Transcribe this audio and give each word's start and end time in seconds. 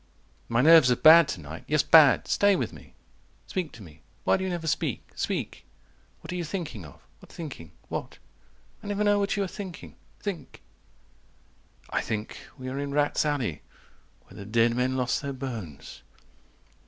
110 0.47 0.47
"My 0.55 0.61
nerves 0.63 0.89
are 0.89 0.95
bad 0.95 1.27
to 1.27 1.39
night. 1.39 1.63
Yes, 1.67 1.83
bad. 1.83 2.27
Stay 2.27 2.55
with 2.55 2.73
me. 2.73 2.95
"Speak 3.45 3.71
to 3.73 3.83
me. 3.83 4.01
Why 4.23 4.35
do 4.35 4.43
you 4.43 4.49
never 4.49 4.65
speak. 4.65 5.07
Speak. 5.15 5.63
"What 6.21 6.31
are 6.33 6.35
you 6.35 6.43
thinking 6.43 6.85
of? 6.85 6.99
What 7.19 7.31
thinking? 7.31 7.71
What? 7.87 8.17
"I 8.81 8.87
never 8.87 9.03
know 9.03 9.19
what 9.19 9.37
you 9.37 9.43
are 9.43 9.47
thinking. 9.47 9.95
Think." 10.19 10.63
I 11.91 12.01
think 12.01 12.39
we 12.57 12.67
are 12.69 12.79
in 12.79 12.91
rats' 12.95 13.27
alley 13.27 13.61
Where 14.23 14.35
the 14.39 14.43
dead 14.43 14.75
men 14.75 14.97
lost 14.97 15.21
their 15.21 15.33
bones. 15.33 16.01